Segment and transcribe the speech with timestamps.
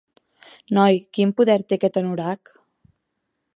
[0.77, 2.55] Noi, quin poder té aquest anorac?